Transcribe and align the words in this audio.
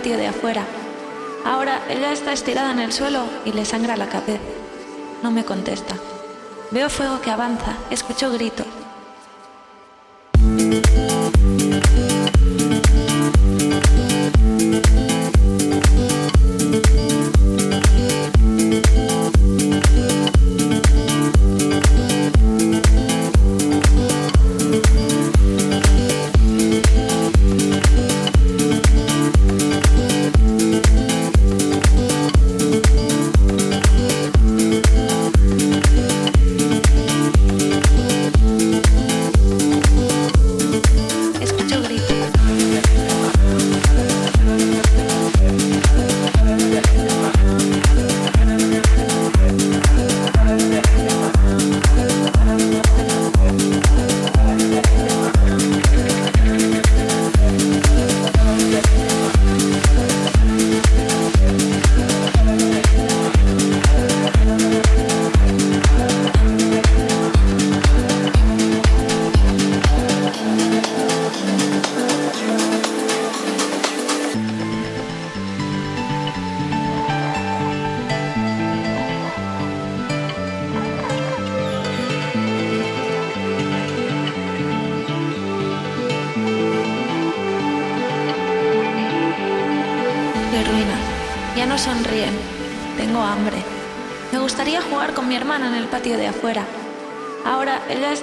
Patio 0.00 0.16
de 0.16 0.28
afuera. 0.28 0.64
Ahora 1.44 1.82
ella 1.90 2.10
está 2.10 2.32
estirada 2.32 2.72
en 2.72 2.78
el 2.78 2.90
suelo 2.90 3.24
y 3.44 3.52
le 3.52 3.66
sangra 3.66 3.98
la 3.98 4.08
cabeza. 4.08 4.40
No 5.22 5.30
me 5.30 5.44
contesta. 5.44 5.94
Veo 6.70 6.88
fuego 6.88 7.20
que 7.20 7.30
avanza, 7.30 7.76
escucho 7.90 8.32
gritos. 8.32 8.66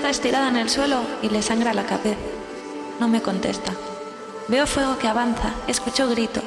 Estirada 0.09 0.49
en 0.49 0.57
el 0.57 0.69
suelo 0.69 1.01
y 1.21 1.29
le 1.29 1.41
sangra 1.41 1.73
la 1.73 1.85
cabeza. 1.85 2.17
No 2.99 3.07
me 3.07 3.21
contesta. 3.21 3.73
Veo 4.47 4.65
fuego 4.65 4.97
que 4.97 5.07
avanza, 5.07 5.53
escucho 5.67 6.07
gritos. 6.09 6.43